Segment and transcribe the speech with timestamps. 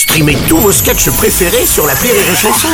[0.00, 2.68] Streamez tous vos sketchs préférés sur la Rire et Chanson.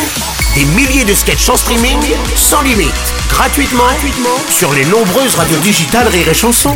[0.55, 1.99] Des milliers de sketchs en streaming,
[2.37, 2.95] sans limite,
[3.29, 6.73] gratuitement, gratuitement sur les nombreuses radios digitales Rire et Chanson.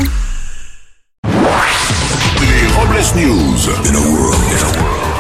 [1.23, 3.59] Les Robles News.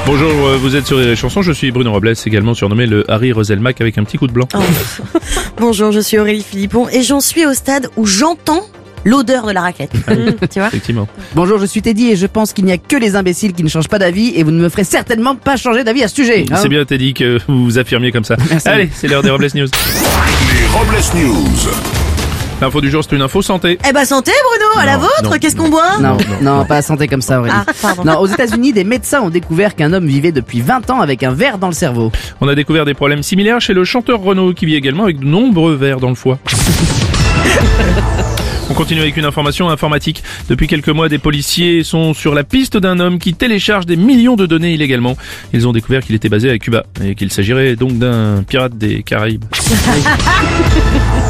[0.04, 3.08] Bonjour, euh, vous êtes sur Rire et Chanson, je suis Bruno Robles, également surnommé le
[3.08, 4.48] Harry Roselmack avec un petit coup de blanc.
[5.58, 8.66] Bonjour, je suis Aurélie Philippon et j'en suis au stade où j'entends
[9.04, 9.92] l'odeur de la raclette.
[10.08, 11.08] Mmh, tu vois Effectivement.
[11.34, 13.68] Bonjour, je suis Teddy et je pense qu'il n'y a que les imbéciles qui ne
[13.68, 16.44] changent pas d'avis et vous ne me ferez certainement pas changer d'avis à ce sujet.
[16.50, 16.56] hein.
[16.56, 18.36] C'est bien Teddy que vous vous affirmiez comme ça.
[18.66, 19.66] Allez, c'est l'heure des Robles News.
[19.66, 21.70] Les Robles News.
[22.60, 23.78] L'info du jour, c'est une info santé.
[23.88, 25.96] Eh ben santé Bruno, à la Non, vôtre, qu'est-ce qu'on boit?
[25.98, 27.54] Non, non, pas santé comme ça, Aurélie.
[27.58, 28.04] Ah, pardon.
[28.04, 31.32] Non, aux États-Unis, des médecins ont découvert qu'un homme vivait depuis 20 ans avec un
[31.32, 32.12] verre dans le cerveau.
[32.42, 35.24] On a découvert des problèmes similaires chez le chanteur Renaud qui vit également avec de
[35.24, 36.38] nombreux vers dans le foie.
[38.80, 40.22] On continue avec une information informatique.
[40.48, 44.36] Depuis quelques mois, des policiers sont sur la piste d'un homme qui télécharge des millions
[44.36, 45.18] de données illégalement.
[45.52, 49.02] Ils ont découvert qu'il était basé à Cuba et qu'il s'agirait donc d'un pirate des
[49.02, 49.44] Caraïbes.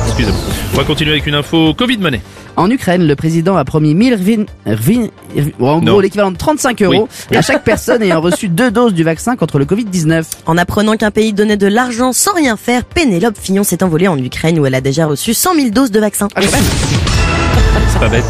[0.07, 0.39] Excusez-moi.
[0.75, 2.21] On va continuer avec une info Covid money.
[2.57, 6.83] En Ukraine, le président a promis 1000 rvin, rvin- rvin- en gros l'équivalent de 35
[6.83, 7.37] euros Oui.
[7.37, 10.25] à chaque personne ayant reçu deux doses du vaccin contre le Covid-19.
[10.47, 14.19] En apprenant qu'un pays donnait de l'argent sans rien faire, Pénélope Fillon s'est envolée en
[14.19, 16.29] Ukraine où elle a déjà reçu 100 000 doses de vaccin.
[16.39, 16.51] C'est
[18.01, 18.25] pas bête.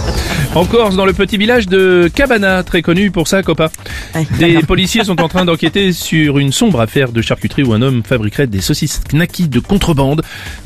[0.56, 3.70] En Corse, dans le petit village de Cabana, très connu pour sa copa.
[4.38, 8.02] Des policiers sont en train d'enquêter sur une sombre affaire de charcuterie où un homme
[8.02, 10.22] fabriquerait des saucisses knacky de contrebande.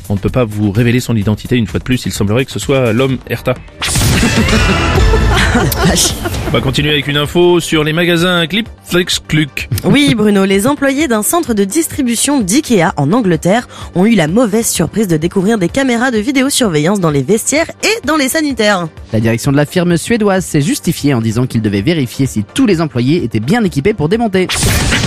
[0.09, 2.51] On ne peut pas vous révéler son identité une fois de plus, il semblerait que
[2.51, 3.53] ce soit l'homme Erta.
[6.55, 9.67] On va continuer avec une info sur les magasins Clip Flex Cluck.
[9.83, 14.65] Oui Bruno, les employés d'un centre de distribution d'IKEA en Angleterre ont eu la mauvaise
[14.65, 18.87] surprise de découvrir des caméras de vidéosurveillance dans les vestiaires et dans les sanitaires.
[19.11, 22.65] La direction de la firme suédoise s'est justifiée en disant qu'il devait vérifier si tous
[22.65, 24.47] les employés étaient bien équipés pour démonter.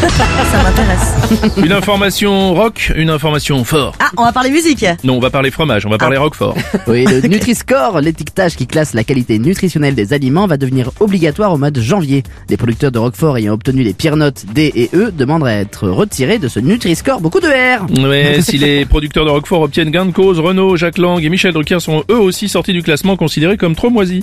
[0.00, 1.56] Ça m'intéresse.
[1.64, 3.94] Une information rock, une information fort.
[3.98, 6.54] Ah, on va parler musique Non, on va parler fromage, on va parler roquefort.
[6.86, 11.58] Oui, le Nutri-Score, l'étiquetage qui classe la qualité nutritionnelle des aliments, va devenir obligatoire au
[11.58, 12.22] mois de janvier.
[12.48, 15.88] Les producteurs de Roquefort ayant obtenu les pires notes D et E demandent à être
[15.88, 17.20] retirés de ce Nutri-Score.
[17.20, 20.98] Beaucoup de R Ouais, si les producteurs de Roquefort obtiennent gain de cause, Renault, Jacques
[20.98, 24.22] Lang et Michel Drucker sont eux aussi sortis du classement considérés comme trop moisis.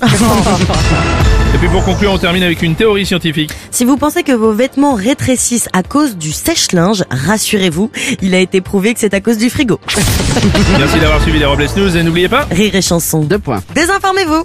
[1.56, 3.50] Et puis pour conclure, on termine avec une théorie scientifique.
[3.72, 8.60] Si vous pensez que vos vêtements rétrécissent à cause du sèche-linge, rassurez-vous, il a été
[8.60, 9.80] prouvé que c'est à cause du frigo.
[10.78, 12.46] Merci d'avoir suivi les Robles News et n'oubliez pas...
[12.52, 13.22] Rire et chanson.
[13.22, 13.64] Deux points.
[13.74, 14.44] Désinformez-vous.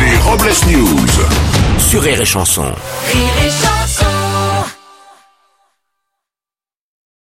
[0.00, 1.06] Les Robles News.
[1.78, 2.62] Sur Rire et Chanson.
[2.62, 3.79] Rire et chanson